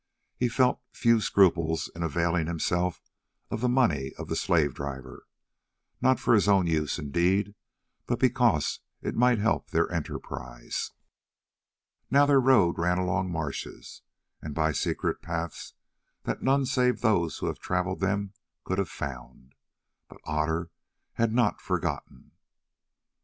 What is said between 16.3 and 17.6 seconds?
none save those who had